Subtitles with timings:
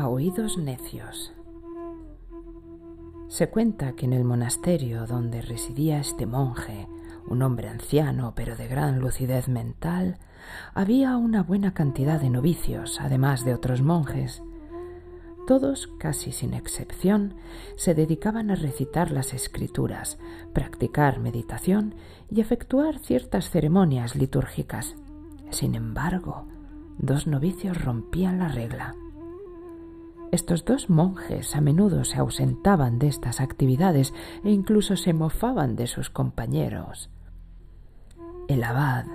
[0.00, 1.32] a oídos necios.
[3.28, 6.88] Se cuenta que en el monasterio donde residía este monje,
[7.28, 10.18] un hombre anciano pero de gran lucidez mental,
[10.74, 14.42] había una buena cantidad de novicios, además de otros monjes.
[15.46, 17.34] Todos, casi sin excepción,
[17.76, 20.18] se dedicaban a recitar las escrituras,
[20.54, 21.94] practicar meditación
[22.30, 24.96] y efectuar ciertas ceremonias litúrgicas.
[25.50, 26.46] Sin embargo,
[26.98, 28.94] dos novicios rompían la regla.
[30.32, 35.88] Estos dos monjes a menudo se ausentaban de estas actividades e incluso se mofaban de
[35.88, 37.10] sus compañeros.
[38.46, 39.06] El abad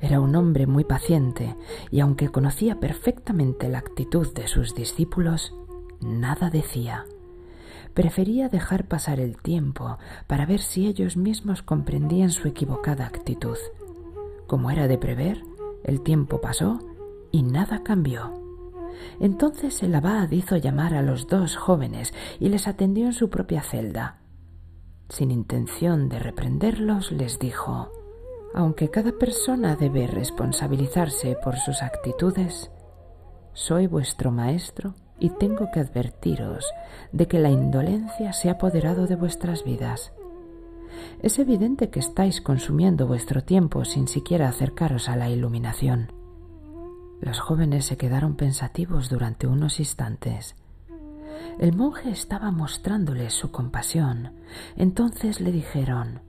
[0.00, 1.56] era un hombre muy paciente
[1.90, 5.54] y aunque conocía perfectamente la actitud de sus discípulos,
[6.00, 7.06] nada decía.
[7.94, 13.58] Prefería dejar pasar el tiempo para ver si ellos mismos comprendían su equivocada actitud.
[14.46, 15.42] Como era de prever,
[15.84, 16.78] el tiempo pasó
[17.30, 18.41] y nada cambió.
[19.20, 23.62] Entonces el abad hizo llamar a los dos jóvenes y les atendió en su propia
[23.62, 24.18] celda.
[25.08, 27.90] Sin intención de reprenderlos, les dijo
[28.54, 32.70] Aunque cada persona debe responsabilizarse por sus actitudes,
[33.52, 36.64] soy vuestro maestro y tengo que advertiros
[37.12, 40.12] de que la indolencia se ha apoderado de vuestras vidas.
[41.22, 46.21] Es evidente que estáis consumiendo vuestro tiempo sin siquiera acercaros a la iluminación.
[47.22, 50.56] Los jóvenes se quedaron pensativos durante unos instantes.
[51.60, 54.32] El monje estaba mostrándoles su compasión.
[54.76, 56.20] Entonces le dijeron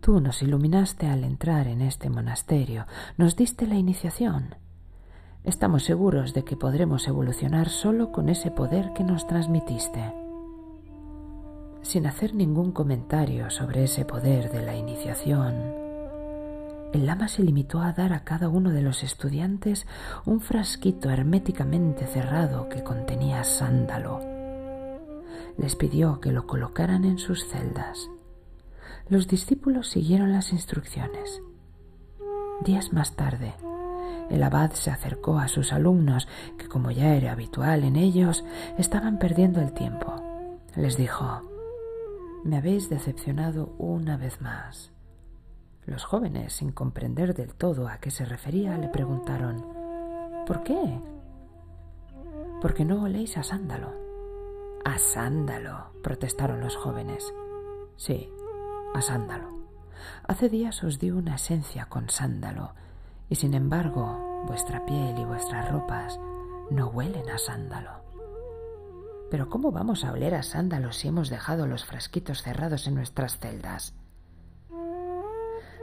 [0.00, 4.54] Tú nos iluminaste al entrar en este monasterio, nos diste la iniciación.
[5.42, 10.14] Estamos seguros de que podremos evolucionar solo con ese poder que nos transmitiste.
[11.82, 15.81] Sin hacer ningún comentario sobre ese poder de la iniciación,
[16.92, 19.86] el lama se limitó a dar a cada uno de los estudiantes
[20.26, 24.20] un frasquito herméticamente cerrado que contenía sándalo.
[25.56, 28.08] Les pidió que lo colocaran en sus celdas.
[29.08, 31.42] Los discípulos siguieron las instrucciones.
[32.64, 33.54] Días más tarde,
[34.30, 38.44] el abad se acercó a sus alumnos, que como ya era habitual en ellos,
[38.78, 40.14] estaban perdiendo el tiempo.
[40.76, 41.42] Les dijo,
[42.44, 44.90] Me habéis decepcionado una vez más.
[45.84, 49.64] Los jóvenes, sin comprender del todo a qué se refería, le preguntaron
[50.46, 51.00] ¿Por qué?
[52.60, 53.92] Porque no oléis a sándalo.
[54.84, 57.32] A sándalo, protestaron los jóvenes.
[57.96, 58.28] Sí,
[58.94, 59.48] a sándalo.
[60.26, 62.74] Hace días os di una esencia con sándalo,
[63.28, 66.18] y sin embargo vuestra piel y vuestras ropas
[66.70, 68.02] no huelen a sándalo.
[69.30, 73.38] Pero ¿cómo vamos a oler a sándalo si hemos dejado los frasquitos cerrados en nuestras
[73.38, 73.94] celdas?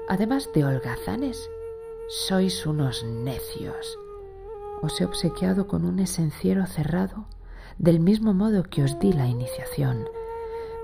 [0.09, 1.51] Además de holgazanes,
[2.07, 3.99] sois unos necios.
[4.81, 7.27] Os he obsequiado con un esenciero cerrado
[7.77, 10.09] del mismo modo que os di la iniciación,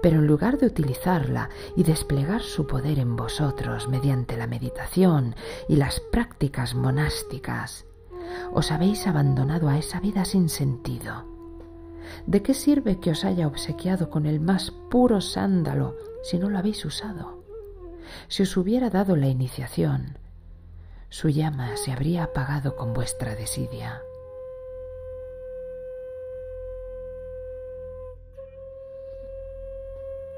[0.04, 5.36] pero en lugar de utilizarla y desplegar su poder en vosotros mediante la meditación
[5.68, 7.88] y las prácticas monásticas,
[8.54, 11.26] os habéis abandonado a esa vida sin sentido.
[12.28, 16.60] ¿De qué sirve que os haya obsequiado con el más puro sándalo si no lo
[16.60, 17.45] habéis usado?
[18.28, 20.18] Si os hubiera dado la iniciación,
[21.10, 24.02] su llama se habría apagado con vuestra desidia.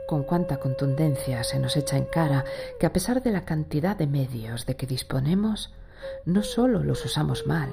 [0.07, 2.45] Con cuánta contundencia se nos echa en cara
[2.79, 5.73] que a pesar de la cantidad de medios de que disponemos,
[6.25, 7.69] no solo los usamos mal,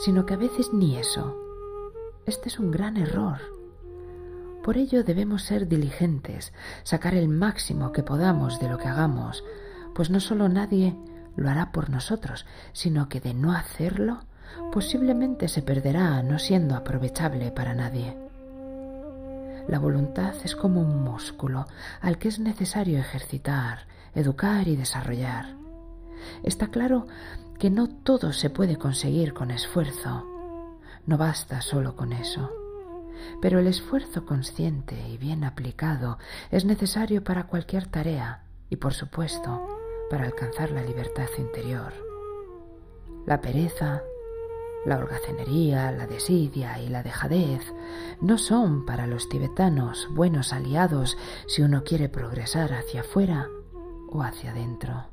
[0.00, 1.36] sino que a veces ni eso.
[2.26, 3.61] Este es un gran error
[4.62, 6.52] por ello debemos ser diligentes,
[6.84, 9.44] sacar el máximo que podamos de lo que hagamos,
[9.94, 10.96] pues no solo nadie
[11.36, 14.20] lo hará por nosotros, sino que de no hacerlo,
[14.70, 18.16] posiblemente se perderá no siendo aprovechable para nadie.
[19.68, 21.66] La voluntad es como un músculo
[22.00, 25.56] al que es necesario ejercitar, educar y desarrollar.
[26.42, 27.06] Está claro
[27.58, 30.26] que no todo se puede conseguir con esfuerzo.
[31.06, 32.61] No basta solo con eso
[33.40, 36.18] pero el esfuerzo consciente y bien aplicado
[36.50, 39.78] es necesario para cualquier tarea y, por supuesto,
[40.10, 41.92] para alcanzar la libertad interior.
[43.26, 44.02] La pereza,
[44.84, 47.62] la holgacenería, la desidia y la dejadez
[48.20, 51.16] no son para los tibetanos buenos aliados
[51.46, 53.48] si uno quiere progresar hacia afuera
[54.10, 55.11] o hacia adentro.